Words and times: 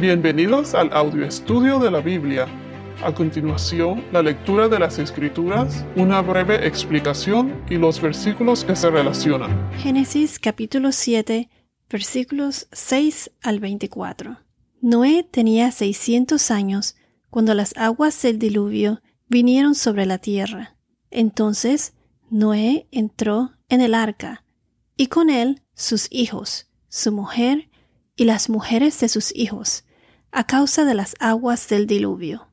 Bienvenidos 0.00 0.74
al 0.74 0.90
audio 0.94 1.26
estudio 1.26 1.78
de 1.78 1.90
la 1.90 2.00
Biblia. 2.00 2.46
A 3.04 3.12
continuación, 3.12 4.02
la 4.12 4.22
lectura 4.22 4.66
de 4.66 4.78
las 4.78 4.98
Escrituras, 4.98 5.84
una 5.94 6.22
breve 6.22 6.66
explicación 6.66 7.62
y 7.68 7.74
los 7.74 8.00
versículos 8.00 8.64
que 8.64 8.74
se 8.76 8.88
relacionan. 8.88 9.70
Génesis 9.74 10.38
capítulo 10.38 10.92
7, 10.92 11.50
versículos 11.90 12.66
6 12.72 13.30
al 13.42 13.60
24. 13.60 14.38
Noé 14.80 15.22
tenía 15.30 15.70
600 15.70 16.50
años 16.50 16.96
cuando 17.28 17.52
las 17.52 17.76
aguas 17.76 18.22
del 18.22 18.38
diluvio 18.38 19.02
vinieron 19.28 19.74
sobre 19.74 20.06
la 20.06 20.16
tierra. 20.16 20.76
Entonces 21.10 21.92
Noé 22.30 22.86
entró 22.90 23.50
en 23.68 23.82
el 23.82 23.92
arca, 23.92 24.44
y 24.96 25.08
con 25.08 25.28
él 25.28 25.60
sus 25.74 26.08
hijos, 26.10 26.70
su 26.88 27.12
mujer 27.12 27.68
y 28.16 28.24
las 28.24 28.48
mujeres 28.48 28.98
de 29.00 29.10
sus 29.10 29.36
hijos, 29.36 29.84
a 30.32 30.44
causa 30.44 30.84
de 30.84 30.94
las 30.94 31.14
aguas 31.18 31.68
del 31.68 31.86
diluvio, 31.86 32.48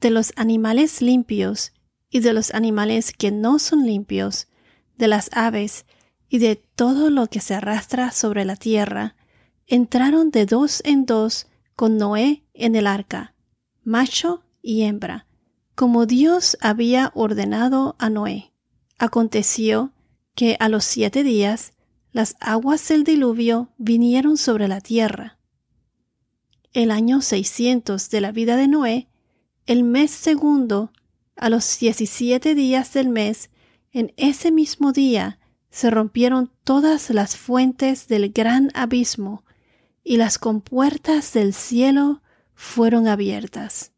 de 0.00 0.10
los 0.10 0.32
animales 0.36 1.02
limpios 1.02 1.72
y 2.10 2.20
de 2.20 2.32
los 2.32 2.54
animales 2.54 3.12
que 3.12 3.30
no 3.30 3.58
son 3.58 3.84
limpios, 3.84 4.48
de 4.96 5.08
las 5.08 5.30
aves 5.32 5.86
y 6.28 6.38
de 6.38 6.56
todo 6.56 7.10
lo 7.10 7.26
que 7.28 7.40
se 7.40 7.54
arrastra 7.54 8.10
sobre 8.12 8.44
la 8.44 8.56
tierra, 8.56 9.16
entraron 9.66 10.30
de 10.30 10.46
dos 10.46 10.82
en 10.84 11.06
dos 11.06 11.46
con 11.74 11.98
Noé 11.98 12.44
en 12.54 12.74
el 12.76 12.86
arca, 12.86 13.34
macho 13.84 14.44
y 14.62 14.82
hembra, 14.82 15.26
como 15.74 16.06
Dios 16.06 16.56
había 16.60 17.12
ordenado 17.14 17.96
a 17.98 18.08
Noé. 18.08 18.52
Aconteció 18.98 19.92
que 20.34 20.56
a 20.58 20.68
los 20.68 20.84
siete 20.84 21.22
días 21.22 21.72
las 22.12 22.36
aguas 22.40 22.86
del 22.88 23.04
diluvio 23.04 23.68
vinieron 23.76 24.38
sobre 24.38 24.68
la 24.68 24.80
tierra, 24.80 25.35
el 26.76 26.90
año 26.90 27.22
600 27.22 28.10
de 28.10 28.20
la 28.20 28.32
vida 28.32 28.54
de 28.54 28.68
Noé, 28.68 29.08
el 29.64 29.82
mes 29.82 30.10
segundo, 30.10 30.92
a 31.34 31.48
los 31.48 31.78
17 31.78 32.54
días 32.54 32.92
del 32.92 33.08
mes, 33.08 33.48
en 33.92 34.12
ese 34.18 34.52
mismo 34.52 34.92
día 34.92 35.38
se 35.70 35.88
rompieron 35.88 36.52
todas 36.64 37.08
las 37.08 37.34
fuentes 37.34 38.08
del 38.08 38.30
gran 38.30 38.70
abismo, 38.74 39.42
y 40.04 40.18
las 40.18 40.38
compuertas 40.38 41.32
del 41.32 41.54
cielo 41.54 42.20
fueron 42.54 43.08
abiertas. 43.08 43.92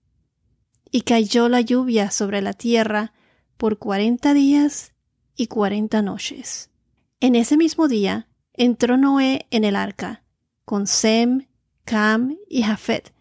Y 0.92 1.00
cayó 1.00 1.48
la 1.48 1.60
lluvia 1.60 2.12
sobre 2.12 2.42
la 2.42 2.52
tierra 2.52 3.12
por 3.56 3.78
cuarenta 3.78 4.34
días 4.34 4.92
y 5.34 5.48
cuarenta 5.48 6.00
noches. 6.00 6.70
En 7.18 7.34
ese 7.34 7.56
mismo 7.56 7.88
día 7.88 8.28
entró 8.52 8.96
Noé 8.96 9.48
en 9.50 9.64
el 9.64 9.74
arca, 9.74 10.22
con 10.64 10.86
Sem, 10.86 11.48
Cam 11.88 12.36
y 12.50 12.64
Jafet, 12.64 13.14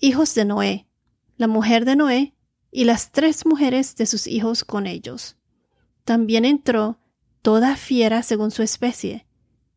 hijos 0.00 0.34
de 0.34 0.44
Noé, 0.44 0.88
la 1.36 1.46
mujer 1.46 1.84
de 1.84 1.94
Noé 1.94 2.34
y 2.72 2.86
las 2.86 3.12
tres 3.12 3.46
mujeres 3.46 3.94
de 3.94 4.06
sus 4.06 4.26
hijos 4.26 4.64
con 4.64 4.88
ellos. 4.88 5.36
También 6.04 6.44
entró 6.44 6.98
toda 7.40 7.76
fiera 7.76 8.24
según 8.24 8.50
su 8.50 8.64
especie, 8.64 9.28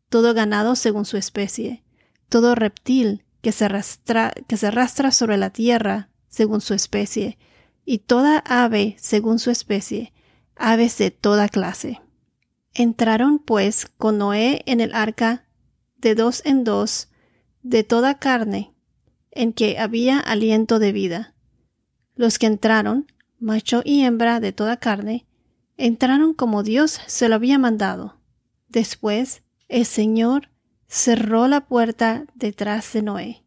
todo 0.08 0.34
ganado 0.34 0.74
según 0.74 1.04
su 1.04 1.16
especie, 1.16 1.84
todo 2.28 2.56
reptil 2.56 3.24
que 3.40 3.52
se, 3.52 3.66
arrastra, 3.66 4.32
que 4.48 4.56
se 4.56 4.66
arrastra 4.66 5.12
sobre 5.12 5.36
la 5.36 5.50
tierra 5.50 6.10
según 6.26 6.60
su 6.60 6.74
especie, 6.74 7.38
y 7.84 7.98
toda 7.98 8.38
ave 8.38 8.96
según 8.98 9.38
su 9.38 9.52
especie, 9.52 10.12
aves 10.56 10.98
de 10.98 11.12
toda 11.12 11.48
clase. 11.48 12.00
Entraron 12.74 13.38
pues 13.38 13.86
con 13.86 14.18
Noé 14.18 14.62
en 14.66 14.80
el 14.80 14.92
arca 14.92 15.44
de 15.98 16.16
dos 16.16 16.42
en 16.44 16.64
dos 16.64 17.08
de 17.62 17.84
toda 17.84 18.18
carne, 18.18 18.72
en 19.30 19.52
que 19.52 19.78
había 19.78 20.18
aliento 20.18 20.78
de 20.78 20.92
vida. 20.92 21.34
Los 22.14 22.38
que 22.38 22.46
entraron, 22.46 23.06
macho 23.38 23.82
y 23.84 24.02
hembra 24.02 24.40
de 24.40 24.52
toda 24.52 24.76
carne, 24.78 25.26
entraron 25.76 26.34
como 26.34 26.62
Dios 26.62 27.00
se 27.06 27.28
lo 27.28 27.36
había 27.36 27.58
mandado. 27.58 28.20
Después, 28.68 29.42
el 29.68 29.86
Señor 29.86 30.50
cerró 30.88 31.46
la 31.48 31.66
puerta 31.66 32.24
detrás 32.34 32.92
de 32.92 33.02
Noé. 33.02 33.44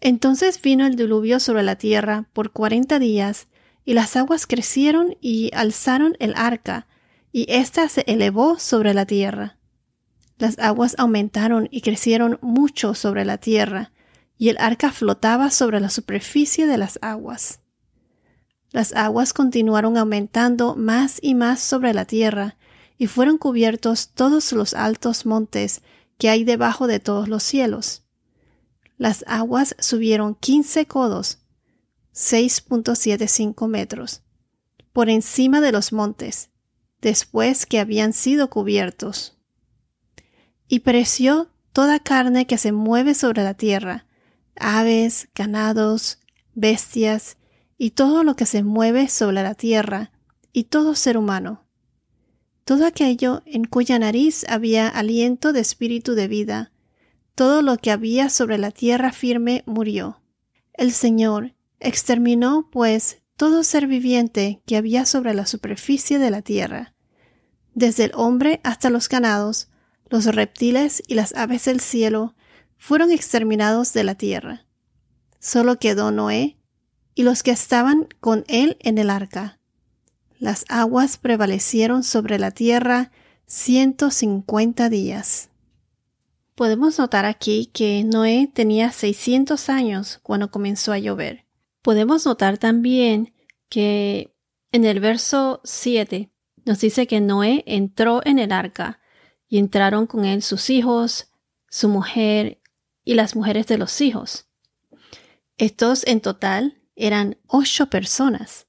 Entonces 0.00 0.60
vino 0.60 0.86
el 0.86 0.96
diluvio 0.96 1.40
sobre 1.40 1.62
la 1.62 1.76
tierra 1.76 2.28
por 2.32 2.52
cuarenta 2.52 2.98
días, 2.98 3.48
y 3.84 3.92
las 3.92 4.16
aguas 4.16 4.46
crecieron 4.46 5.16
y 5.20 5.50
alzaron 5.54 6.16
el 6.18 6.34
arca, 6.36 6.86
y 7.32 7.46
ésta 7.52 7.88
se 7.88 8.04
elevó 8.06 8.58
sobre 8.58 8.94
la 8.94 9.04
tierra. 9.04 9.58
Las 10.38 10.58
aguas 10.58 10.96
aumentaron 10.98 11.68
y 11.70 11.80
crecieron 11.80 12.38
mucho 12.42 12.94
sobre 12.94 13.24
la 13.24 13.38
tierra, 13.38 13.92
y 14.36 14.48
el 14.48 14.58
arca 14.58 14.90
flotaba 14.90 15.50
sobre 15.50 15.78
la 15.78 15.90
superficie 15.90 16.66
de 16.66 16.76
las 16.76 16.98
aguas. 17.02 17.60
Las 18.70 18.92
aguas 18.94 19.32
continuaron 19.32 19.96
aumentando 19.96 20.74
más 20.74 21.20
y 21.22 21.34
más 21.34 21.60
sobre 21.60 21.94
la 21.94 22.04
tierra, 22.04 22.56
y 22.98 23.06
fueron 23.06 23.38
cubiertos 23.38 24.08
todos 24.08 24.52
los 24.52 24.74
altos 24.74 25.24
montes 25.24 25.82
que 26.18 26.28
hay 26.28 26.42
debajo 26.42 26.88
de 26.88 26.98
todos 26.98 27.28
los 27.28 27.42
cielos. 27.44 28.02
Las 28.98 29.24
aguas 29.28 29.76
subieron 29.78 30.34
quince 30.34 30.86
codos, 30.86 31.38
6.75 32.12 33.68
metros, 33.68 34.22
por 34.92 35.08
encima 35.08 35.60
de 35.60 35.72
los 35.72 35.92
montes, 35.92 36.50
después 37.00 37.66
que 37.66 37.78
habían 37.78 38.12
sido 38.12 38.50
cubiertos 38.50 39.34
y 40.68 40.80
pereció 40.80 41.50
toda 41.72 41.98
carne 41.98 42.46
que 42.46 42.58
se 42.58 42.72
mueve 42.72 43.14
sobre 43.14 43.42
la 43.42 43.54
tierra, 43.54 44.06
aves, 44.56 45.28
ganados, 45.34 46.20
bestias, 46.54 47.36
y 47.76 47.90
todo 47.90 48.22
lo 48.22 48.36
que 48.36 48.46
se 48.46 48.62
mueve 48.62 49.08
sobre 49.08 49.42
la 49.42 49.54
tierra, 49.54 50.12
y 50.52 50.64
todo 50.64 50.94
ser 50.94 51.18
humano. 51.18 51.64
Todo 52.64 52.86
aquello 52.86 53.42
en 53.44 53.64
cuya 53.64 53.98
nariz 53.98 54.46
había 54.48 54.88
aliento 54.88 55.52
de 55.52 55.60
espíritu 55.60 56.14
de 56.14 56.28
vida, 56.28 56.72
todo 57.34 57.60
lo 57.62 57.76
que 57.76 57.90
había 57.90 58.30
sobre 58.30 58.58
la 58.58 58.70
tierra 58.70 59.12
firme 59.12 59.64
murió. 59.66 60.22
El 60.72 60.92
Señor 60.92 61.54
exterminó, 61.80 62.70
pues, 62.70 63.18
todo 63.36 63.64
ser 63.64 63.88
viviente 63.88 64.62
que 64.64 64.76
había 64.76 65.04
sobre 65.04 65.34
la 65.34 65.44
superficie 65.44 66.18
de 66.18 66.30
la 66.30 66.42
tierra, 66.42 66.94
desde 67.74 68.04
el 68.04 68.12
hombre 68.14 68.60
hasta 68.62 68.90
los 68.90 69.08
ganados, 69.08 69.68
los 70.08 70.26
reptiles 70.26 71.02
y 71.06 71.14
las 71.14 71.34
aves 71.34 71.64
del 71.64 71.80
cielo 71.80 72.34
fueron 72.76 73.10
exterminados 73.10 73.92
de 73.92 74.04
la 74.04 74.14
tierra. 74.14 74.66
Solo 75.40 75.78
quedó 75.78 76.10
Noé 76.10 76.56
y 77.14 77.22
los 77.22 77.42
que 77.42 77.50
estaban 77.50 78.08
con 78.20 78.44
él 78.48 78.76
en 78.80 78.98
el 78.98 79.10
arca. 79.10 79.58
Las 80.38 80.64
aguas 80.68 81.16
prevalecieron 81.16 82.02
sobre 82.02 82.38
la 82.38 82.50
tierra 82.50 83.10
ciento 83.46 84.10
cincuenta 84.10 84.88
días. 84.88 85.50
Podemos 86.54 86.98
notar 86.98 87.24
aquí 87.24 87.66
que 87.72 88.04
Noé 88.04 88.50
tenía 88.52 88.92
seiscientos 88.92 89.68
años 89.68 90.20
cuando 90.22 90.50
comenzó 90.50 90.92
a 90.92 90.98
llover. 90.98 91.46
Podemos 91.82 92.24
notar 92.26 92.58
también 92.58 93.32
que 93.68 94.34
en 94.72 94.84
el 94.84 95.00
verso 95.00 95.60
7 95.64 96.30
nos 96.64 96.80
dice 96.80 97.06
que 97.06 97.20
Noé 97.20 97.64
entró 97.66 98.20
en 98.24 98.38
el 98.38 98.52
arca 98.52 99.00
y 99.54 99.58
entraron 99.58 100.08
con 100.08 100.24
él 100.24 100.42
sus 100.42 100.68
hijos, 100.68 101.30
su 101.68 101.88
mujer 101.88 102.60
y 103.04 103.14
las 103.14 103.36
mujeres 103.36 103.68
de 103.68 103.78
los 103.78 104.00
hijos. 104.00 104.48
Estos 105.58 106.04
en 106.08 106.20
total 106.20 106.82
eran 106.96 107.38
ocho 107.46 107.86
personas. 107.86 108.66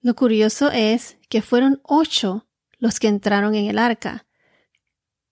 Lo 0.00 0.16
curioso 0.16 0.72
es 0.72 1.18
que 1.28 1.40
fueron 1.40 1.80
ocho 1.84 2.48
los 2.80 2.98
que 2.98 3.06
entraron 3.06 3.54
en 3.54 3.66
el 3.66 3.78
arca. 3.78 4.26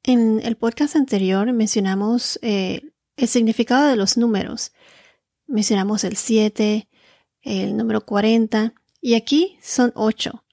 En 0.04 0.40
el 0.44 0.56
podcast 0.56 0.94
anterior 0.94 1.52
mencionamos 1.52 2.38
eh, 2.40 2.92
el 3.16 3.26
significado 3.26 3.88
de 3.88 3.96
los 3.96 4.16
números. 4.16 4.70
Mencionamos 5.48 6.04
el 6.04 6.14
7, 6.14 6.88
el 7.42 7.76
número 7.76 8.06
40, 8.06 8.72
y 9.00 9.14
aquí 9.14 9.58
son 9.60 9.90
ocho. 9.96 10.44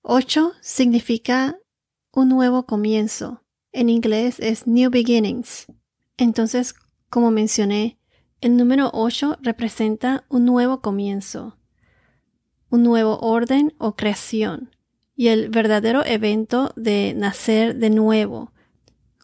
Ocho 0.00 0.54
significa 0.62 1.58
un 2.10 2.30
nuevo 2.30 2.64
comienzo, 2.64 3.44
en 3.72 3.88
inglés 3.88 4.36
es 4.40 4.66
New 4.66 4.90
Beginnings. 4.90 5.66
Entonces, 6.16 6.74
como 7.08 7.30
mencioné, 7.30 7.98
el 8.40 8.56
número 8.56 8.90
8 8.92 9.38
representa 9.42 10.24
un 10.28 10.44
nuevo 10.44 10.80
comienzo, 10.80 11.58
un 12.68 12.82
nuevo 12.82 13.18
orden 13.18 13.74
o 13.78 13.96
creación, 13.96 14.74
y 15.14 15.28
el 15.28 15.50
verdadero 15.50 16.04
evento 16.04 16.72
de 16.76 17.14
nacer 17.14 17.76
de 17.76 17.90
nuevo, 17.90 18.52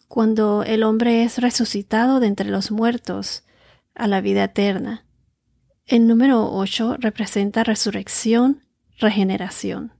cuando 0.07 0.63
el 0.63 0.83
hombre 0.83 1.23
es 1.23 1.39
resucitado 1.39 2.19
de 2.19 2.27
entre 2.27 2.49
los 2.49 2.71
muertos 2.71 3.43
a 3.95 4.07
la 4.07 4.21
vida 4.21 4.43
eterna. 4.43 5.05
El 5.85 6.07
número 6.07 6.51
8 6.53 6.97
representa 6.99 7.63
resurrección, 7.63 8.63
regeneración. 8.99 9.93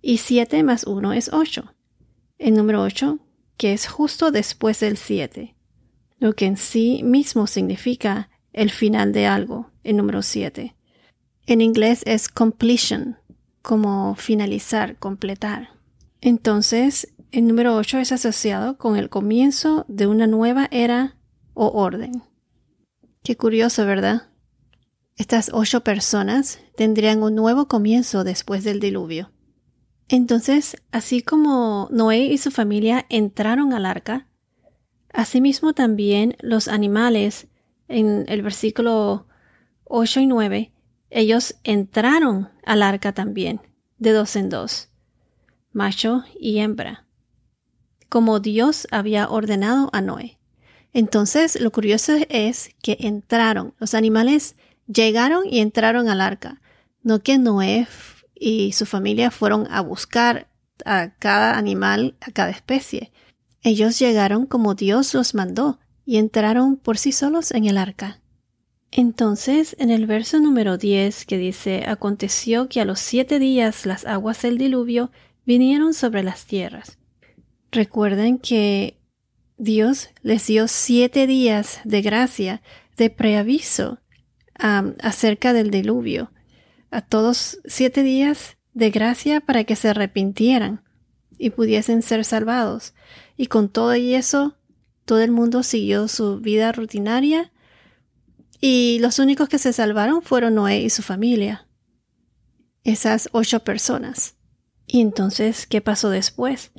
Y 0.00 0.18
7 0.18 0.62
más 0.62 0.84
1 0.84 1.12
es 1.12 1.32
8. 1.32 1.74
El 2.38 2.54
número 2.54 2.82
8 2.82 3.18
que 3.62 3.72
es 3.72 3.86
justo 3.86 4.32
después 4.32 4.80
del 4.80 4.96
7, 4.96 5.54
lo 6.18 6.32
que 6.32 6.46
en 6.46 6.56
sí 6.56 7.04
mismo 7.04 7.46
significa 7.46 8.28
el 8.52 8.72
final 8.72 9.12
de 9.12 9.28
algo, 9.28 9.70
el 9.84 9.98
número 9.98 10.22
7. 10.22 10.74
En 11.46 11.60
inglés 11.60 12.02
es 12.04 12.28
completion, 12.28 13.18
como 13.62 14.16
finalizar, 14.16 14.98
completar. 14.98 15.68
Entonces, 16.20 17.14
el 17.30 17.46
número 17.46 17.76
8 17.76 17.98
es 17.98 18.10
asociado 18.10 18.78
con 18.78 18.96
el 18.96 19.08
comienzo 19.08 19.84
de 19.86 20.08
una 20.08 20.26
nueva 20.26 20.66
era 20.72 21.16
o 21.54 21.68
orden. 21.68 22.24
Qué 23.22 23.36
curioso, 23.36 23.86
¿verdad? 23.86 24.22
Estas 25.14 25.52
ocho 25.54 25.84
personas 25.84 26.58
tendrían 26.74 27.22
un 27.22 27.36
nuevo 27.36 27.68
comienzo 27.68 28.24
después 28.24 28.64
del 28.64 28.80
diluvio. 28.80 29.30
Entonces, 30.08 30.76
así 30.90 31.22
como 31.22 31.88
Noé 31.90 32.26
y 32.26 32.38
su 32.38 32.50
familia 32.50 33.06
entraron 33.08 33.72
al 33.72 33.86
arca, 33.86 34.26
asimismo 35.12 35.72
también 35.72 36.36
los 36.40 36.68
animales, 36.68 37.48
en 37.88 38.24
el 38.28 38.42
versículo 38.42 39.26
8 39.84 40.20
y 40.20 40.26
9, 40.26 40.72
ellos 41.10 41.56
entraron 41.64 42.50
al 42.64 42.82
arca 42.82 43.12
también, 43.12 43.60
de 43.98 44.12
dos 44.12 44.34
en 44.36 44.48
dos, 44.48 44.88
macho 45.72 46.24
y 46.38 46.58
hembra, 46.58 47.06
como 48.08 48.40
Dios 48.40 48.86
había 48.90 49.28
ordenado 49.28 49.90
a 49.92 50.00
Noé. 50.00 50.38
Entonces, 50.94 51.60
lo 51.60 51.70
curioso 51.70 52.14
es 52.28 52.70
que 52.82 52.96
entraron, 53.00 53.74
los 53.78 53.94
animales 53.94 54.56
llegaron 54.86 55.46
y 55.46 55.60
entraron 55.60 56.08
al 56.08 56.20
arca, 56.20 56.60
no 57.02 57.22
que 57.22 57.38
Noé 57.38 57.86
y 58.42 58.72
su 58.72 58.86
familia 58.86 59.30
fueron 59.30 59.68
a 59.70 59.80
buscar 59.82 60.48
a 60.84 61.14
cada 61.20 61.56
animal, 61.56 62.16
a 62.20 62.32
cada 62.32 62.50
especie. 62.50 63.12
Ellos 63.62 64.00
llegaron 64.00 64.46
como 64.46 64.74
Dios 64.74 65.14
los 65.14 65.36
mandó 65.36 65.78
y 66.04 66.16
entraron 66.16 66.76
por 66.76 66.98
sí 66.98 67.12
solos 67.12 67.52
en 67.52 67.66
el 67.66 67.78
arca. 67.78 68.20
Entonces, 68.90 69.76
en 69.78 69.90
el 69.90 70.06
verso 70.06 70.40
número 70.40 70.76
10 70.76 71.24
que 71.24 71.38
dice, 71.38 71.84
aconteció 71.86 72.68
que 72.68 72.80
a 72.80 72.84
los 72.84 72.98
siete 72.98 73.38
días 73.38 73.86
las 73.86 74.04
aguas 74.06 74.42
del 74.42 74.58
diluvio 74.58 75.12
vinieron 75.46 75.94
sobre 75.94 76.24
las 76.24 76.44
tierras. 76.44 76.98
Recuerden 77.70 78.38
que 78.38 78.98
Dios 79.56 80.10
les 80.22 80.48
dio 80.48 80.66
siete 80.66 81.28
días 81.28 81.80
de 81.84 82.02
gracia, 82.02 82.60
de 82.96 83.08
preaviso 83.08 84.00
acerca 84.58 85.52
del 85.52 85.70
diluvio 85.70 86.32
a 86.92 87.00
todos 87.00 87.58
siete 87.64 88.02
días 88.02 88.58
de 88.74 88.90
gracia 88.90 89.40
para 89.40 89.64
que 89.64 89.74
se 89.74 89.88
arrepintieran 89.88 90.84
y 91.38 91.50
pudiesen 91.50 92.02
ser 92.02 92.24
salvados. 92.24 92.94
Y 93.36 93.46
con 93.46 93.68
todo 93.68 93.96
y 93.96 94.14
eso, 94.14 94.56
todo 95.04 95.20
el 95.20 95.32
mundo 95.32 95.62
siguió 95.62 96.06
su 96.06 96.38
vida 96.38 96.70
rutinaria 96.70 97.50
y 98.60 98.98
los 99.00 99.18
únicos 99.18 99.48
que 99.48 99.58
se 99.58 99.72
salvaron 99.72 100.22
fueron 100.22 100.54
Noé 100.54 100.82
y 100.82 100.90
su 100.90 101.02
familia. 101.02 101.66
Esas 102.84 103.28
ocho 103.32 103.64
personas. 103.64 104.36
Y 104.86 105.00
entonces, 105.00 105.66
¿qué 105.66 105.80
pasó 105.80 106.10
después? 106.10 106.70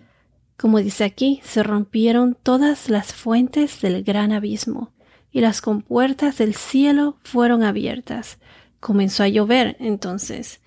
Como 0.55 0.77
dice 0.79 1.03
aquí, 1.03 1.41
se 1.43 1.63
rompieron 1.63 2.37
todas 2.41 2.89
las 2.89 3.13
fuentes 3.13 3.81
del 3.81 4.03
gran 4.03 4.31
abismo, 4.31 4.93
y 5.31 5.41
las 5.41 5.61
compuertas 5.61 6.37
del 6.37 6.53
cielo 6.53 7.17
fueron 7.23 7.63
abiertas, 7.63 8.37
comenzó 8.83 9.23
a 9.23 9.29
llover 9.29 9.77
entonces. 9.79 10.61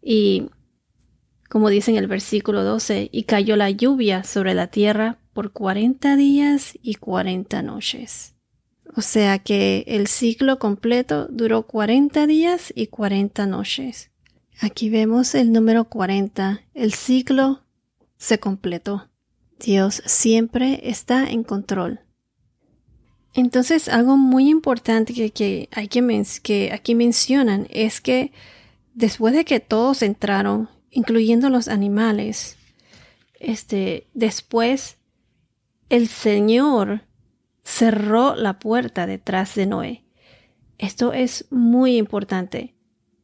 Y 0.00 0.50
como 1.48 1.70
dice 1.70 1.90
en 1.90 1.96
el 1.96 2.06
versículo 2.06 2.62
12, 2.62 3.08
y 3.10 3.24
cayó 3.24 3.56
la 3.56 3.70
lluvia 3.70 4.22
sobre 4.24 4.54
la 4.54 4.68
tierra 4.68 5.18
por 5.32 5.52
cuarenta 5.52 6.16
días 6.16 6.78
y 6.82 6.94
cuarenta 6.94 7.62
noches. 7.62 8.34
O 8.94 9.00
sea 9.00 9.38
que 9.38 9.84
el 9.86 10.06
ciclo 10.06 10.58
completo 10.58 11.26
duró 11.30 11.66
cuarenta 11.66 12.26
días 12.26 12.72
y 12.76 12.88
cuarenta 12.88 13.46
noches. 13.46 14.10
Aquí 14.60 14.90
vemos 14.90 15.34
el 15.34 15.50
número 15.50 15.84
cuarenta. 15.84 16.60
El 16.74 16.92
ciclo 16.92 17.62
se 18.18 18.38
completó. 18.38 19.08
Dios 19.58 20.02
siempre 20.04 20.90
está 20.90 21.30
en 21.30 21.42
control. 21.42 22.00
Entonces, 23.34 23.88
algo 23.88 24.16
muy 24.16 24.48
importante 24.50 25.14
que, 25.14 25.22
hay 25.72 25.88
que, 25.88 26.24
que 26.42 26.72
aquí 26.72 26.94
mencionan 26.94 27.66
es 27.70 28.00
que 28.00 28.32
después 28.94 29.34
de 29.34 29.44
que 29.44 29.60
todos 29.60 30.02
entraron, 30.02 30.68
incluyendo 30.90 31.48
los 31.48 31.68
animales, 31.68 32.58
este, 33.40 34.06
después 34.12 34.98
el 35.88 36.08
Señor 36.08 37.02
cerró 37.64 38.34
la 38.36 38.58
puerta 38.58 39.06
detrás 39.06 39.54
de 39.54 39.66
Noé. 39.66 40.04
Esto 40.78 41.12
es 41.12 41.46
muy 41.50 41.96
importante. 41.96 42.74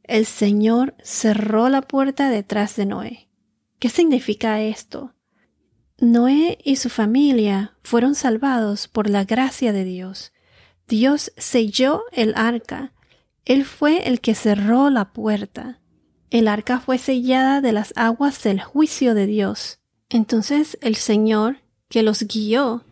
El 0.04 0.26
Señor 0.26 0.94
cerró 1.02 1.68
la 1.68 1.82
puerta 1.82 2.30
detrás 2.30 2.76
de 2.76 2.86
Noé. 2.86 3.28
¿Qué 3.78 3.90
significa 3.90 4.60
esto? 4.62 5.14
Noé 6.00 6.58
y 6.62 6.76
su 6.76 6.90
familia 6.90 7.74
fueron 7.82 8.14
salvados 8.14 8.86
por 8.86 9.10
la 9.10 9.24
gracia 9.24 9.72
de 9.72 9.82
Dios. 9.82 10.32
Dios 10.86 11.32
selló 11.36 12.04
el 12.12 12.34
arca. 12.36 12.92
Él 13.44 13.64
fue 13.64 14.06
el 14.06 14.20
que 14.20 14.36
cerró 14.36 14.90
la 14.90 15.12
puerta. 15.12 15.80
El 16.30 16.46
arca 16.46 16.78
fue 16.78 16.98
sellada 16.98 17.60
de 17.60 17.72
las 17.72 17.92
aguas 17.96 18.40
del 18.44 18.60
juicio 18.60 19.14
de 19.14 19.26
Dios. 19.26 19.80
Entonces 20.08 20.78
el 20.82 20.94
Señor, 20.94 21.58
que 21.88 22.04
los 22.04 22.22
guió, 22.22 22.84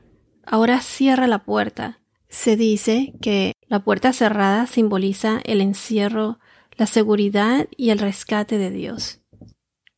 ahora 0.44 0.80
cierra 0.80 1.28
la 1.28 1.44
puerta. 1.44 2.00
Se 2.28 2.56
dice 2.56 3.14
que 3.20 3.52
la 3.68 3.84
puerta 3.84 4.12
cerrada 4.12 4.66
simboliza 4.66 5.40
el 5.44 5.60
encierro, 5.60 6.40
la 6.76 6.86
seguridad 6.86 7.68
y 7.76 7.90
el 7.90 8.00
rescate 8.00 8.58
de 8.58 8.70
Dios. 8.70 9.20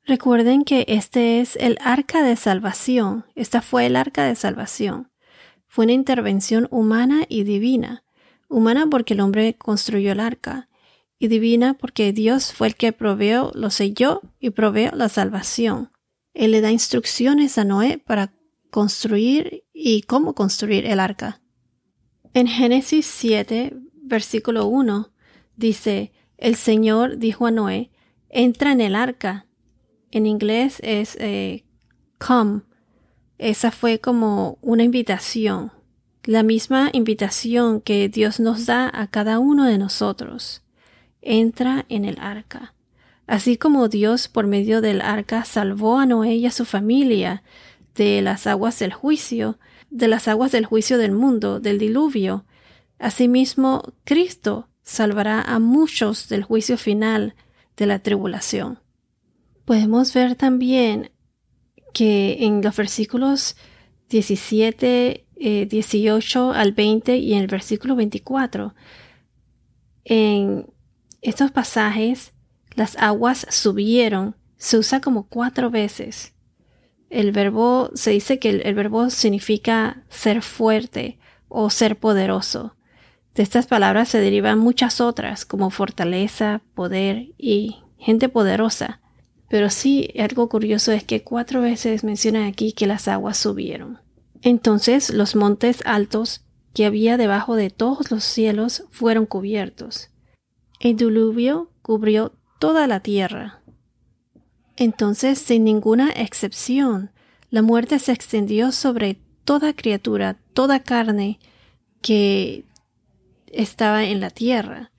Recuerden 0.08 0.64
que 0.64 0.86
este 0.88 1.42
es 1.42 1.54
el 1.56 1.76
arca 1.82 2.22
de 2.22 2.34
salvación. 2.34 3.26
Esta 3.34 3.60
fue 3.60 3.84
el 3.84 3.94
arca 3.94 4.24
de 4.24 4.36
salvación. 4.36 5.10
Fue 5.66 5.84
una 5.84 5.92
intervención 5.92 6.66
humana 6.70 7.26
y 7.28 7.42
divina. 7.44 8.04
Humana 8.48 8.86
porque 8.90 9.12
el 9.12 9.20
hombre 9.20 9.58
construyó 9.58 10.12
el 10.12 10.20
arca 10.20 10.70
y 11.18 11.28
divina 11.28 11.74
porque 11.74 12.14
Dios 12.14 12.54
fue 12.54 12.68
el 12.68 12.74
que 12.74 12.94
proveó, 12.94 13.52
lo 13.54 13.68
selló 13.68 14.22
y 14.40 14.48
proveó 14.48 14.92
la 14.92 15.10
salvación. 15.10 15.90
Él 16.32 16.52
le 16.52 16.62
da 16.62 16.70
instrucciones 16.70 17.58
a 17.58 17.64
Noé 17.64 17.98
para 17.98 18.32
construir 18.70 19.64
y 19.74 20.00
cómo 20.04 20.34
construir 20.34 20.86
el 20.86 21.00
arca. 21.00 21.42
En 22.32 22.46
Génesis 22.46 23.04
7, 23.04 23.74
versículo 24.04 24.68
1, 24.68 25.12
dice, 25.56 26.12
El 26.38 26.56
Señor 26.56 27.18
dijo 27.18 27.44
a 27.44 27.50
Noé, 27.50 27.90
entra 28.30 28.72
en 28.72 28.80
el 28.80 28.94
arca 28.94 29.44
en 30.10 30.26
inglés 30.26 30.80
es 30.82 31.16
eh, 31.20 31.64
come. 32.18 32.62
Esa 33.38 33.70
fue 33.70 34.00
como 34.00 34.58
una 34.62 34.82
invitación, 34.82 35.70
la 36.24 36.42
misma 36.42 36.90
invitación 36.92 37.80
que 37.80 38.08
Dios 38.08 38.40
nos 38.40 38.66
da 38.66 38.90
a 38.92 39.06
cada 39.06 39.38
uno 39.38 39.64
de 39.64 39.78
nosotros. 39.78 40.62
Entra 41.22 41.84
en 41.88 42.04
el 42.04 42.18
arca. 42.20 42.74
Así 43.26 43.56
como 43.56 43.88
Dios 43.88 44.26
por 44.26 44.46
medio 44.46 44.80
del 44.80 45.00
arca 45.00 45.44
salvó 45.44 45.98
a 45.98 46.06
Noé 46.06 46.34
y 46.36 46.46
a 46.46 46.50
su 46.50 46.64
familia 46.64 47.42
de 47.94 48.22
las 48.22 48.46
aguas 48.46 48.78
del 48.78 48.92
juicio, 48.92 49.58
de 49.90 50.08
las 50.08 50.26
aguas 50.26 50.50
del 50.50 50.64
juicio 50.64 50.98
del 50.98 51.12
mundo, 51.12 51.60
del 51.60 51.78
diluvio, 51.78 52.44
asimismo 52.98 53.82
Cristo 54.04 54.68
salvará 54.82 55.42
a 55.42 55.58
muchos 55.58 56.28
del 56.28 56.42
juicio 56.42 56.78
final 56.78 57.34
de 57.76 57.86
la 57.86 57.98
tribulación 58.00 58.80
podemos 59.68 60.14
ver 60.14 60.34
también 60.34 61.10
que 61.92 62.38
en 62.40 62.62
los 62.62 62.74
versículos 62.74 63.54
17, 64.08 65.26
18 65.36 66.54
eh, 66.54 66.56
al 66.56 66.72
20 66.72 67.18
y 67.18 67.34
en 67.34 67.40
el 67.40 67.48
versículo 67.48 67.94
24, 67.94 68.74
en 70.04 70.72
estos 71.20 71.50
pasajes 71.50 72.32
las 72.76 72.96
aguas 72.96 73.46
subieron, 73.50 74.36
se 74.56 74.78
usa 74.78 75.02
como 75.02 75.28
cuatro 75.28 75.68
veces. 75.68 76.32
El 77.10 77.32
verbo, 77.32 77.90
se 77.92 78.12
dice 78.12 78.38
que 78.38 78.48
el 78.48 78.74
verbo 78.74 79.10
significa 79.10 80.02
ser 80.08 80.40
fuerte 80.40 81.18
o 81.48 81.68
ser 81.68 81.98
poderoso. 81.98 82.74
De 83.34 83.42
estas 83.42 83.66
palabras 83.66 84.08
se 84.08 84.18
derivan 84.18 84.60
muchas 84.60 85.02
otras 85.02 85.44
como 85.44 85.68
fortaleza, 85.68 86.62
poder 86.72 87.34
y 87.36 87.82
gente 87.98 88.30
poderosa. 88.30 89.02
Pero 89.48 89.70
sí, 89.70 90.10
algo 90.18 90.48
curioso 90.48 90.92
es 90.92 91.04
que 91.04 91.22
cuatro 91.22 91.62
veces 91.62 92.04
menciona 92.04 92.46
aquí 92.46 92.72
que 92.72 92.86
las 92.86 93.08
aguas 93.08 93.38
subieron. 93.38 93.98
Entonces 94.42 95.10
los 95.10 95.34
montes 95.34 95.82
altos 95.84 96.44
que 96.74 96.86
había 96.86 97.16
debajo 97.16 97.56
de 97.56 97.70
todos 97.70 98.10
los 98.10 98.24
cielos 98.24 98.84
fueron 98.90 99.26
cubiertos. 99.26 100.10
El 100.80 100.96
diluvio 100.96 101.72
cubrió 101.82 102.32
toda 102.60 102.86
la 102.86 103.00
tierra. 103.00 103.62
Entonces, 104.76 105.40
sin 105.40 105.64
ninguna 105.64 106.10
excepción, 106.10 107.10
la 107.50 107.62
muerte 107.62 107.98
se 107.98 108.12
extendió 108.12 108.70
sobre 108.70 109.18
toda 109.44 109.72
criatura, 109.72 110.38
toda 110.52 110.80
carne 110.80 111.40
que 112.00 112.64
estaba 113.46 114.04
en 114.04 114.20
la 114.20 114.30
tierra. 114.30 114.92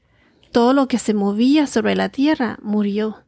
Todo 0.52 0.74
lo 0.74 0.88
que 0.88 0.98
se 0.98 1.14
movía 1.14 1.68
sobre 1.68 1.96
la 1.96 2.10
tierra 2.10 2.58
murió. 2.62 3.24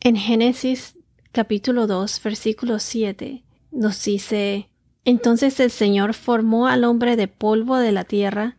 En 0.00 0.14
Génesis 0.14 0.94
capítulo 1.32 1.88
2, 1.88 2.22
versículo 2.22 2.78
7, 2.78 3.42
nos 3.72 4.04
dice, 4.04 4.68
Entonces 5.04 5.58
el 5.58 5.72
Señor 5.72 6.14
formó 6.14 6.68
al 6.68 6.84
hombre 6.84 7.16
de 7.16 7.26
polvo 7.26 7.78
de 7.78 7.90
la 7.90 8.04
tierra 8.04 8.56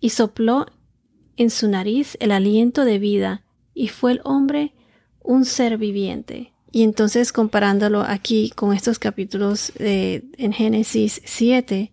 y 0.00 0.10
sopló 0.10 0.64
en 1.36 1.50
su 1.50 1.68
nariz 1.68 2.16
el 2.20 2.32
aliento 2.32 2.86
de 2.86 2.98
vida, 2.98 3.44
y 3.74 3.88
fue 3.88 4.12
el 4.12 4.20
hombre 4.24 4.72
un 5.20 5.44
ser 5.44 5.76
viviente. 5.76 6.54
Y 6.72 6.84
entonces 6.84 7.32
comparándolo 7.32 8.00
aquí 8.00 8.50
con 8.56 8.72
estos 8.72 8.98
capítulos 8.98 9.72
en 9.76 10.52
Génesis 10.54 11.20
7, 11.22 11.92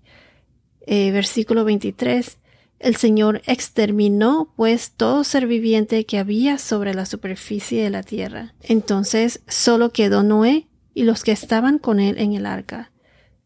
eh, 0.88 1.12
versículo 1.12 1.66
23, 1.66 2.38
el 2.79 2.96
Señor 2.96 3.41
exterminó 3.46 4.53
pues 4.55 4.91
todo 4.91 5.24
ser 5.24 5.48
viviente 5.48 6.05
que 6.05 6.20
había 6.20 6.58
sobre 6.58 6.94
la 6.94 7.05
superficie 7.05 7.84
de 7.84 7.89
la 7.89 8.03
tierra. 8.03 8.53
Entonces 8.62 9.41
solo 9.48 9.91
quedó 9.91 10.24
Noé 10.24 10.67
y 10.94 11.03
los 11.03 11.24
que 11.24 11.32
estaban 11.32 11.79
con 11.79 12.00
él 12.00 12.17
en 12.17 12.34
el 12.34 12.46
arca. 12.46 12.91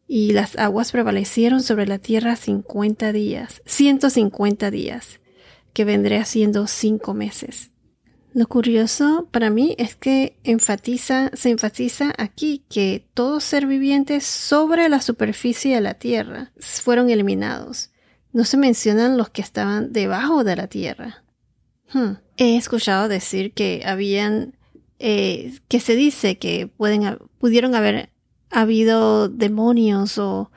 Y 0.07 0.31
las 0.33 0.57
aguas 0.57 0.91
prevalecieron 0.91 1.61
sobre 1.61 1.85
la 1.85 1.99
tierra 1.99 2.35
cincuenta 2.35 3.13
días, 3.13 3.61
ciento 3.65 4.09
cincuenta 4.09 4.71
días, 4.71 5.19
que 5.71 5.85
vendré 5.85 6.17
haciendo 6.17 6.65
cinco 6.65 7.13
meses. 7.13 7.69
Lo 8.33 8.47
curioso 8.47 9.27
para 9.31 9.49
mí 9.49 9.75
es 9.77 9.95
que 9.95 10.37
se 10.43 11.49
enfatiza 11.49 12.13
aquí 12.17 12.63
que 12.69 13.07
todo 13.13 13.39
ser 13.39 13.65
viviente 13.65 14.21
sobre 14.21 14.89
la 14.89 15.01
superficie 15.01 15.75
de 15.75 15.81
la 15.81 15.95
tierra 15.95 16.51
fueron 16.59 17.09
eliminados. 17.09 17.91
No 18.31 18.43
se 18.43 18.57
mencionan 18.57 19.17
los 19.17 19.29
que 19.29 19.41
estaban 19.41 19.91
debajo 19.91 20.43
de 20.43 20.55
la 20.55 20.67
tierra. 20.67 21.23
Hmm. 21.91 22.13
He 22.37 22.57
escuchado 22.57 23.07
decir 23.07 23.53
que 23.53 23.83
habían, 23.85 24.55
eh, 24.99 25.57
que 25.67 25.79
se 25.79 25.95
dice 25.95 26.37
que 26.37 26.67
pueden, 26.67 27.17
pudieron 27.39 27.75
haber 27.75 28.09
habido 28.51 29.29
demonios 29.29 30.17
o, 30.17 30.51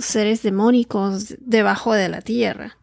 seres 0.00 0.42
demónicos 0.42 1.34
debajo 1.40 1.92
de 1.92 2.08
la 2.08 2.22
tierra. 2.22 2.78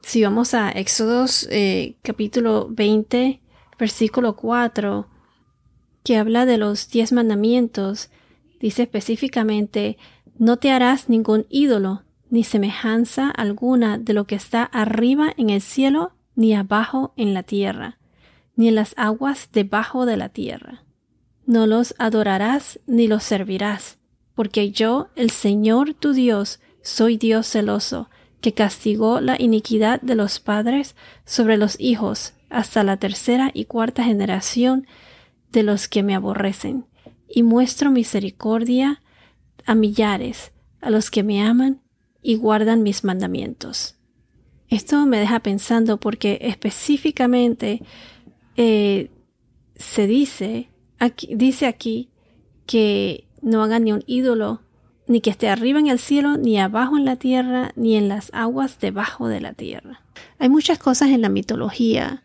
Si 0.00 0.22
vamos 0.22 0.54
a 0.54 0.70
Éxodos 0.70 1.48
eh, 1.50 1.96
capítulo 2.02 2.68
20, 2.70 3.40
versículo 3.78 4.36
4, 4.36 5.08
que 6.04 6.16
habla 6.16 6.46
de 6.46 6.56
los 6.56 6.88
diez 6.88 7.10
mandamientos, 7.10 8.10
dice 8.60 8.84
específicamente, 8.84 9.98
no 10.38 10.58
te 10.58 10.70
harás 10.70 11.08
ningún 11.08 11.46
ídolo, 11.50 12.04
ni 12.30 12.44
semejanza 12.44 13.30
alguna 13.30 13.98
de 13.98 14.12
lo 14.12 14.26
que 14.26 14.34
está 14.34 14.64
arriba 14.64 15.32
en 15.36 15.50
el 15.50 15.60
cielo, 15.60 16.12
ni 16.34 16.54
abajo 16.54 17.12
en 17.16 17.34
la 17.34 17.42
tierra, 17.42 17.98
ni 18.56 18.68
en 18.68 18.74
las 18.74 18.94
aguas 18.96 19.50
debajo 19.52 20.06
de 20.06 20.16
la 20.16 20.28
tierra. 20.28 20.84
No 21.46 21.66
los 21.66 21.94
adorarás 21.98 22.80
ni 22.86 23.06
los 23.06 23.22
servirás, 23.22 23.98
porque 24.34 24.70
yo, 24.70 25.08
el 25.14 25.30
Señor 25.30 25.94
tu 25.94 26.12
Dios, 26.12 26.60
soy 26.82 27.16
Dios 27.16 27.46
celoso, 27.46 28.10
que 28.40 28.52
castigó 28.52 29.20
la 29.20 29.40
iniquidad 29.40 30.00
de 30.00 30.14
los 30.14 30.40
padres 30.40 30.94
sobre 31.24 31.56
los 31.56 31.80
hijos 31.80 32.34
hasta 32.50 32.84
la 32.84 32.96
tercera 32.96 33.50
y 33.52 33.64
cuarta 33.64 34.04
generación 34.04 34.86
de 35.50 35.62
los 35.62 35.88
que 35.88 36.02
me 36.02 36.14
aborrecen, 36.14 36.86
y 37.28 37.42
muestro 37.42 37.90
misericordia 37.90 39.02
a 39.64 39.74
millares, 39.74 40.52
a 40.80 40.90
los 40.90 41.10
que 41.10 41.22
me 41.22 41.42
aman 41.42 41.80
y 42.22 42.36
guardan 42.36 42.82
mis 42.82 43.04
mandamientos. 43.04 43.96
Esto 44.68 45.06
me 45.06 45.18
deja 45.18 45.40
pensando 45.40 45.98
porque 45.98 46.38
específicamente 46.42 47.82
eh, 48.56 49.10
se 49.76 50.06
dice 50.06 50.70
aquí, 50.98 51.34
dice 51.34 51.66
aquí 51.66 52.10
que 52.66 53.28
no 53.42 53.62
hagan 53.62 53.84
ni 53.84 53.92
un 53.92 54.02
ídolo 54.06 54.60
ni 55.06 55.20
que 55.20 55.30
esté 55.30 55.48
arriba 55.48 55.78
en 55.78 55.86
el 55.86 55.98
cielo, 55.98 56.36
ni 56.36 56.58
abajo 56.58 56.96
en 56.96 57.04
la 57.04 57.16
tierra, 57.16 57.70
ni 57.76 57.96
en 57.96 58.08
las 58.08 58.30
aguas 58.32 58.80
debajo 58.80 59.28
de 59.28 59.40
la 59.40 59.52
tierra. 59.52 60.02
Hay 60.38 60.48
muchas 60.48 60.78
cosas 60.78 61.10
en 61.10 61.22
la 61.22 61.28
mitología 61.28 62.24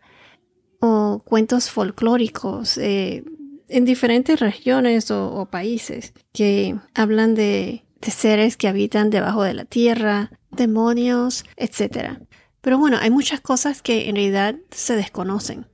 o 0.80 1.22
cuentos 1.24 1.70
folclóricos 1.70 2.76
eh, 2.78 3.24
en 3.68 3.84
diferentes 3.84 4.40
regiones 4.40 5.10
o, 5.10 5.46
países 5.50 6.12
que 6.32 6.76
hablan 6.94 7.34
de, 7.34 7.81
de 8.02 8.10
seres 8.10 8.56
que 8.56 8.68
habitan 8.68 9.10
debajo 9.10 9.42
de 9.42 9.54
la 9.54 9.64
tierra, 9.64 10.32
demonios, 10.50 11.44
etc. 11.56 12.18
Pero 12.60 12.78
bueno, 12.78 12.98
hay 13.00 13.10
muchas 13.10 13.40
cosas 13.40 13.80
que 13.80 14.08
en 14.08 14.16
realidad 14.16 14.56
se 14.70 14.96
desconocen. 14.96 15.66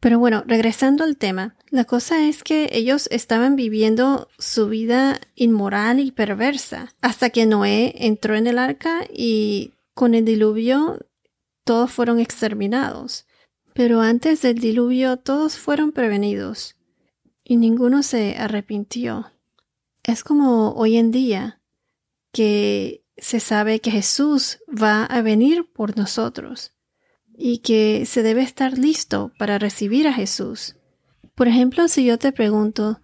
Pero 0.00 0.18
bueno, 0.18 0.44
regresando 0.46 1.02
al 1.02 1.16
tema, 1.16 1.56
la 1.70 1.84
cosa 1.84 2.26
es 2.26 2.42
que 2.42 2.68
ellos 2.72 3.08
estaban 3.10 3.56
viviendo 3.56 4.28
su 4.38 4.68
vida 4.68 5.18
inmoral 5.34 5.98
y 5.98 6.12
perversa 6.12 6.94
hasta 7.00 7.30
que 7.30 7.46
Noé 7.46 7.94
entró 7.96 8.36
en 8.36 8.46
el 8.46 8.58
arca 8.58 9.06
y 9.10 9.72
con 9.94 10.14
el 10.14 10.24
diluvio 10.24 10.98
todos 11.64 11.90
fueron 11.90 12.20
exterminados. 12.20 13.26
Pero 13.72 14.02
antes 14.02 14.42
del 14.42 14.58
diluvio 14.58 15.16
todos 15.16 15.56
fueron 15.56 15.90
prevenidos 15.90 16.76
y 17.42 17.56
ninguno 17.56 18.02
se 18.02 18.36
arrepintió. 18.36 19.32
Es 20.02 20.22
como 20.22 20.72
hoy 20.72 20.98
en 20.98 21.10
día 21.10 21.62
que 22.34 23.04
se 23.16 23.38
sabe 23.38 23.80
que 23.80 23.92
Jesús 23.92 24.58
va 24.68 25.04
a 25.04 25.22
venir 25.22 25.70
por 25.72 25.96
nosotros 25.96 26.72
y 27.38 27.58
que 27.58 28.06
se 28.06 28.24
debe 28.24 28.42
estar 28.42 28.76
listo 28.76 29.32
para 29.38 29.58
recibir 29.58 30.08
a 30.08 30.12
Jesús. 30.12 30.76
Por 31.36 31.46
ejemplo, 31.46 31.86
si 31.86 32.04
yo 32.04 32.18
te 32.18 32.32
pregunto, 32.32 33.00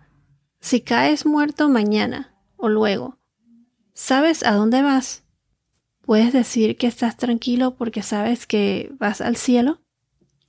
si 0.61 0.81
caes 0.81 1.25
muerto 1.25 1.69
mañana 1.69 2.37
o 2.57 2.69
luego, 2.69 3.19
¿sabes 3.95 4.43
a 4.43 4.53
dónde 4.53 4.83
vas? 4.83 5.23
¿Puedes 6.03 6.33
decir 6.33 6.77
que 6.77 6.89
estás 6.89 7.17
tranquilo 7.17 7.77
porque 7.77 8.03
sabes 8.03 8.49
que 8.49 8.93
vas 8.99 9.21
al 9.21 9.37
cielo? 9.37 9.81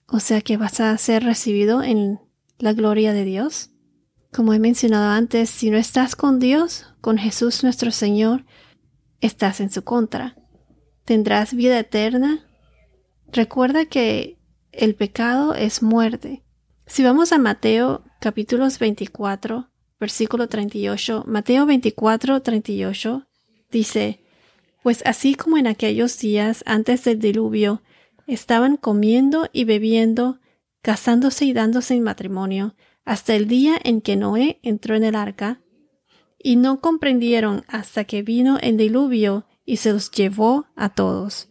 O 0.08 0.20
sea 0.20 0.42
que 0.42 0.58
vas 0.58 0.80
a 0.80 0.98
ser 0.98 1.24
recibido 1.24 1.84
en 1.84 2.20
la 2.58 2.74
gloria 2.74 3.14
de 3.14 3.26
Dios. 3.26 3.70
Como 4.34 4.54
he 4.54 4.60
mencionado 4.60 5.12
antes, 5.12 5.52
si 5.52 5.70
no 5.70 5.78
estás 5.78 6.16
con 6.16 6.40
Dios, 6.40 6.88
con 7.00 7.20
Jesús 7.20 7.64
nuestro 7.64 7.92
Señor, 7.92 8.44
estás 9.22 9.62
en 9.62 9.72
su 9.72 9.84
contra. 9.84 10.36
Tendrás 11.06 11.54
vida 11.54 11.80
eterna 11.80 12.46
Recuerda 13.32 13.86
que 13.86 14.38
el 14.74 14.96
pecado 14.96 15.56
es 15.56 15.82
muerte. 15.82 16.44
Si 16.86 17.02
vamos 17.02 17.32
a 17.32 17.38
Mateo 17.38 18.04
capítulos 18.20 18.78
24, 18.78 19.70
versículo 20.02 20.50
38, 20.50 21.24
Mateo 21.28 21.66
24, 21.66 22.42
38, 22.42 23.28
dice, 23.72 24.20
Pues 24.84 25.02
así 25.06 25.36
como 25.36 25.58
en 25.58 25.68
aquellos 25.68 26.20
días 26.20 26.62
antes 26.66 27.06
del 27.06 27.20
diluvio, 27.20 27.82
estaban 28.28 28.76
comiendo 28.76 29.48
y 29.54 29.64
bebiendo, 29.64 30.40
casándose 30.82 31.46
y 31.46 31.54
dándose 31.54 31.94
en 31.94 32.04
matrimonio, 32.04 32.76
hasta 33.06 33.34
el 33.34 33.48
día 33.48 33.80
en 33.82 34.02
que 34.02 34.18
Noé 34.18 34.60
entró 34.62 34.96
en 34.96 35.06
el 35.06 35.16
arca, 35.16 35.62
y 36.44 36.56
no 36.56 36.82
comprendieron 36.82 37.64
hasta 37.68 38.04
que 38.04 38.24
vino 38.24 38.58
el 38.60 38.78
diluvio 38.78 39.46
y 39.66 39.78
se 39.78 39.94
los 39.94 40.12
llevó 40.12 40.66
a 40.76 40.90
todos. 40.90 41.50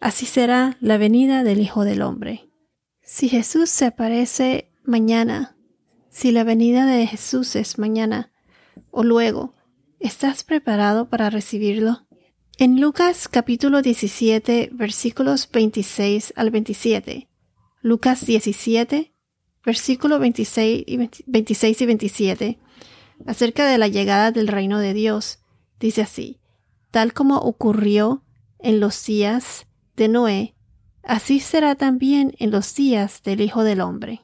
Así 0.00 0.26
será 0.26 0.76
la 0.80 0.98
venida 0.98 1.44
del 1.44 1.60
Hijo 1.60 1.84
del 1.84 2.02
Hombre. 2.02 2.48
Si 3.02 3.28
Jesús 3.28 3.70
se 3.70 3.86
aparece 3.86 4.70
mañana, 4.84 5.56
si 6.08 6.32
la 6.32 6.44
venida 6.44 6.86
de 6.86 7.06
Jesús 7.06 7.56
es 7.56 7.78
mañana 7.78 8.32
o 8.90 9.02
luego, 9.02 9.54
¿estás 10.00 10.44
preparado 10.44 11.08
para 11.08 11.30
recibirlo? 11.30 12.06
En 12.58 12.80
Lucas 12.80 13.28
capítulo 13.28 13.80
17 13.80 14.70
versículos 14.72 15.48
26 15.50 16.34
al 16.36 16.50
27, 16.50 17.28
Lucas 17.80 18.26
17 18.26 19.12
versículos 19.64 20.20
26 20.20 20.84
y 20.86 20.96
26 21.26 21.80
y 21.80 21.86
27, 21.86 22.58
acerca 23.26 23.66
de 23.66 23.78
la 23.78 23.88
llegada 23.88 24.30
del 24.32 24.48
reino 24.48 24.78
de 24.78 24.94
Dios, 24.94 25.40
dice 25.78 26.02
así, 26.02 26.40
tal 26.90 27.12
como 27.12 27.38
ocurrió 27.38 28.22
en 28.58 28.80
los 28.80 29.04
días 29.04 29.66
de 29.96 30.08
Noé, 30.08 30.54
así 31.02 31.40
será 31.40 31.74
también 31.74 32.34
en 32.38 32.50
los 32.50 32.74
días 32.74 33.22
del 33.22 33.40
Hijo 33.40 33.64
del 33.64 33.80
Hombre. 33.80 34.22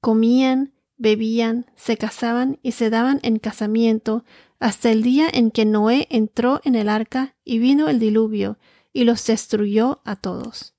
Comían, 0.00 0.74
bebían, 0.96 1.66
se 1.76 1.96
casaban 1.96 2.58
y 2.62 2.72
se 2.72 2.90
daban 2.90 3.20
en 3.22 3.38
casamiento 3.38 4.24
hasta 4.58 4.90
el 4.90 5.02
día 5.02 5.26
en 5.32 5.50
que 5.50 5.64
Noé 5.64 6.06
entró 6.10 6.60
en 6.64 6.74
el 6.74 6.88
arca 6.88 7.34
y 7.44 7.58
vino 7.58 7.88
el 7.88 7.98
diluvio 7.98 8.58
y 8.92 9.04
los 9.04 9.26
destruyó 9.26 10.02
a 10.04 10.16
todos. 10.16 10.74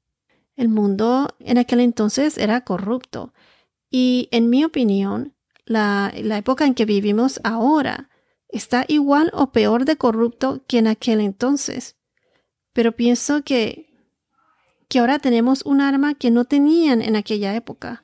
El 0.55 0.69
mundo 0.69 1.29
en 1.39 1.57
aquel 1.57 1.79
entonces 1.79 2.37
era 2.37 2.61
corrupto 2.61 3.33
y, 3.89 4.29
en 4.31 4.49
mi 4.49 4.63
opinión, 4.63 5.33
la, 5.65 6.13
la 6.15 6.37
época 6.37 6.65
en 6.65 6.73
que 6.73 6.85
vivimos 6.85 7.39
ahora 7.43 8.09
está 8.49 8.85
igual 8.87 9.31
o 9.33 9.51
peor 9.51 9.85
de 9.85 9.97
corrupto 9.97 10.63
que 10.67 10.79
en 10.79 10.87
aquel 10.87 11.21
entonces. 11.21 11.95
Pero 12.73 12.93
pienso 12.93 13.43
que 13.43 13.91
que 14.91 14.99
ahora 14.99 15.19
tenemos 15.19 15.65
un 15.65 15.79
arma 15.79 16.15
que 16.15 16.31
no 16.31 16.43
tenían 16.43 17.01
en 17.01 17.15
aquella 17.15 17.55
época, 17.55 18.03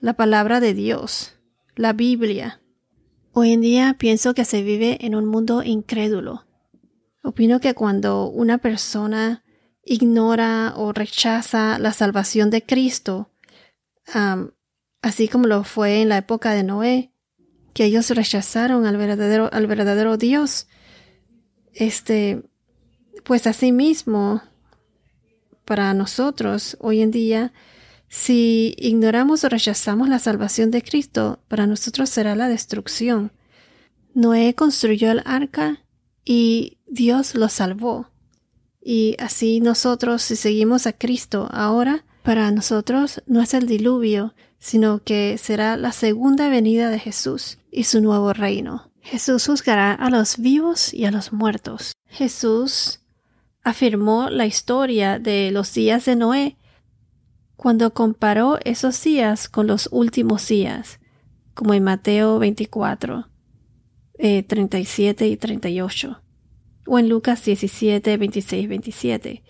la 0.00 0.14
palabra 0.14 0.58
de 0.58 0.74
Dios, 0.74 1.38
la 1.76 1.92
Biblia. 1.92 2.60
Hoy 3.30 3.52
en 3.52 3.60
día 3.60 3.94
pienso 3.96 4.34
que 4.34 4.44
se 4.44 4.64
vive 4.64 4.98
en 5.06 5.14
un 5.14 5.24
mundo 5.24 5.62
incrédulo. 5.62 6.44
Opino 7.22 7.60
que 7.60 7.74
cuando 7.74 8.28
una 8.28 8.58
persona 8.58 9.44
ignora 9.84 10.74
o 10.76 10.92
rechaza 10.92 11.78
la 11.78 11.92
salvación 11.92 12.50
de 12.50 12.64
Cristo, 12.64 13.30
así 15.02 15.28
como 15.28 15.46
lo 15.46 15.64
fue 15.64 16.02
en 16.02 16.08
la 16.08 16.18
época 16.18 16.52
de 16.52 16.62
Noé, 16.62 17.12
que 17.74 17.84
ellos 17.84 18.10
rechazaron 18.10 18.86
al 18.86 18.96
verdadero, 18.96 19.50
al 19.52 19.66
verdadero 19.66 20.16
Dios, 20.16 20.66
este, 21.72 22.42
pues 23.24 23.46
asimismo, 23.46 24.42
para 25.64 25.92
nosotros 25.94 26.76
hoy 26.80 27.02
en 27.02 27.10
día, 27.10 27.52
si 28.08 28.74
ignoramos 28.78 29.44
o 29.44 29.48
rechazamos 29.48 30.08
la 30.08 30.18
salvación 30.18 30.70
de 30.70 30.82
Cristo, 30.82 31.40
para 31.48 31.66
nosotros 31.66 32.08
será 32.08 32.34
la 32.34 32.48
destrucción. 32.48 33.32
Noé 34.14 34.54
construyó 34.54 35.10
el 35.10 35.22
arca 35.26 35.84
y 36.24 36.78
Dios 36.86 37.34
lo 37.34 37.48
salvó. 37.48 38.10
Y 38.80 39.16
así 39.18 39.60
nosotros, 39.60 40.22
si 40.22 40.36
seguimos 40.36 40.86
a 40.86 40.92
Cristo 40.92 41.48
ahora, 41.50 42.04
para 42.22 42.50
nosotros 42.52 43.22
no 43.26 43.42
es 43.42 43.52
el 43.52 43.66
diluvio, 43.66 44.34
sino 44.58 45.02
que 45.02 45.38
será 45.38 45.76
la 45.76 45.92
segunda 45.92 46.48
venida 46.48 46.90
de 46.90 46.98
Jesús 46.98 47.58
y 47.70 47.84
su 47.84 48.00
nuevo 48.00 48.32
reino. 48.32 48.90
Jesús 49.00 49.46
juzgará 49.46 49.92
a 49.92 50.10
los 50.10 50.38
vivos 50.38 50.92
y 50.92 51.04
a 51.04 51.10
los 51.10 51.32
muertos. 51.32 51.92
Jesús 52.08 53.00
afirmó 53.62 54.30
la 54.30 54.46
historia 54.46 55.18
de 55.18 55.50
los 55.50 55.72
días 55.74 56.04
de 56.04 56.16
Noé 56.16 56.56
cuando 57.56 57.92
comparó 57.92 58.58
esos 58.64 59.02
días 59.02 59.48
con 59.48 59.66
los 59.66 59.88
últimos 59.90 60.46
días, 60.46 61.00
como 61.54 61.74
en 61.74 61.84
Mateo 61.84 62.38
24, 62.38 63.28
37 64.18 65.24
eh, 65.24 65.28
y 65.28 65.36
38, 65.36 66.22
o 66.86 66.98
en 66.98 67.08
Lucas 67.08 67.44
17, 67.44 68.16
26, 68.16 68.68
27. 68.68 69.42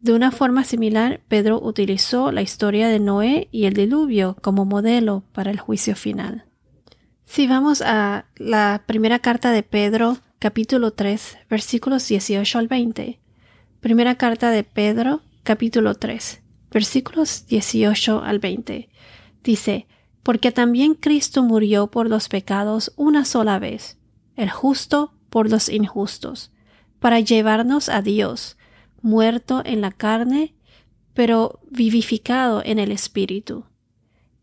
De 0.00 0.12
una 0.12 0.30
forma 0.30 0.62
similar, 0.62 1.20
Pedro 1.26 1.60
utilizó 1.60 2.30
la 2.30 2.42
historia 2.42 2.88
de 2.88 3.00
Noé 3.00 3.48
y 3.50 3.64
el 3.64 3.74
diluvio 3.74 4.36
como 4.42 4.64
modelo 4.64 5.24
para 5.32 5.50
el 5.50 5.58
juicio 5.58 5.96
final. 5.96 6.44
Si 7.24 7.46
vamos 7.46 7.82
a 7.82 8.26
la 8.36 8.84
primera 8.86 9.18
carta 9.18 9.50
de 9.50 9.62
Pedro, 9.64 10.18
capítulo 10.38 10.92
3, 10.92 11.38
versículos 11.50 12.06
18 12.06 12.58
al 12.58 12.68
20. 12.68 13.18
Primera 13.80 14.14
carta 14.14 14.50
de 14.50 14.62
Pedro, 14.62 15.22
capítulo 15.42 15.94
3, 15.94 16.42
versículos 16.70 17.46
18 17.48 18.22
al 18.22 18.38
20. 18.38 18.88
Dice, 19.42 19.86
porque 20.22 20.52
también 20.52 20.94
Cristo 20.94 21.42
murió 21.42 21.88
por 21.88 22.08
los 22.08 22.28
pecados 22.28 22.92
una 22.96 23.24
sola 23.24 23.58
vez, 23.58 23.98
el 24.36 24.50
justo 24.50 25.12
por 25.28 25.50
los 25.50 25.68
injustos, 25.68 26.52
para 27.00 27.18
llevarnos 27.18 27.88
a 27.88 28.00
Dios, 28.00 28.57
muerto 29.02 29.62
en 29.64 29.80
la 29.80 29.90
carne, 29.90 30.54
pero 31.14 31.60
vivificado 31.70 32.62
en 32.64 32.78
el 32.78 32.92
Espíritu. 32.92 33.64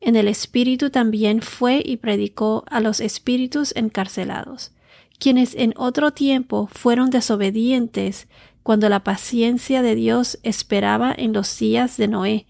En 0.02 0.16
el 0.16 0.28
Espíritu 0.28 0.90
también 0.90 1.42
fue 1.42 1.82
y 1.84 1.98
predicó 1.98 2.64
a 2.70 2.80
los 2.80 3.00
espíritus 3.00 3.74
encarcelados, 3.76 4.72
quienes 5.18 5.56
en 5.56 5.74
otro 5.78 6.12
tiempo 6.12 6.70
fueron 6.72 7.10
desobedientes 7.10 8.28
cuando 8.62 8.90
la 8.90 9.04
paciencia 9.04 9.82
de 9.82 9.96
Dios 9.96 10.40
esperaba 10.44 11.14
en 11.16 11.34
los 11.34 11.58
días 11.58 11.98
de 11.98 12.08
Noé, 12.08 12.48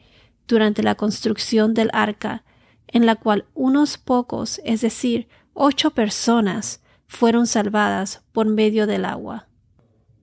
durante 0.47 0.83
la 0.83 0.95
construcción 0.95 1.74
del 1.74 1.89
arca, 1.93 2.43
en 2.88 3.05
la 3.05 3.15
cual 3.15 3.45
unos 3.53 3.97
pocos, 3.97 4.62
es 4.63 4.82
decir, 4.82 5.27
ocho 5.53 5.91
personas, 5.91 6.82
fueron 7.08 7.47
salvadas 7.47 8.23
por 8.32 8.47
medio 8.47 8.88
del 8.88 9.06
agua. 9.06 9.47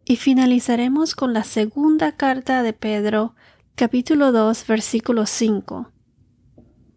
Y 0.04 0.16
finalizaremos 0.16 1.14
con 1.14 1.32
la 1.32 1.44
segunda 1.44 2.12
carta 2.12 2.62
de 2.64 2.72
Pedro, 2.72 3.34
capítulo 3.76 4.32
2, 4.32 4.66
versículo 4.66 5.26
5. 5.26 5.92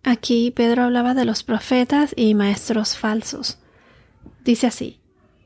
Aquí 0.03 0.51
Pedro 0.51 0.83
hablaba 0.83 1.13
de 1.13 1.25
los 1.25 1.43
profetas 1.43 2.13
y 2.15 2.33
maestros 2.33 2.97
falsos. 2.97 3.59
Dice 4.43 4.67
así, 4.67 5.01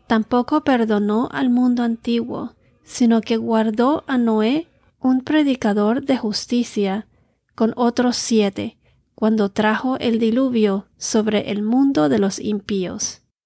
tampoco 0.07 0.63
perdonó 0.63 1.27
al 1.33 1.49
mundo 1.49 1.83
antiguo, 1.83 2.55
sino 2.83 3.19
que 3.19 3.35
guardó 3.35 4.03
a 4.07 4.17
Noé, 4.17 4.67
un 5.01 5.21
predicador 5.21 6.03
de 6.03 6.17
justicia, 6.17 7.07
con 7.55 7.73
otros 7.75 8.15
siete, 8.15 8.77
cuando 9.15 9.49
trajo 9.49 9.97
el 9.97 10.17
diluvio 10.17 10.87
sobre 10.97 11.51
el 11.51 11.61
mundo 11.61 12.07
de 12.07 12.19
los 12.19 12.39
impíos. 12.39 13.21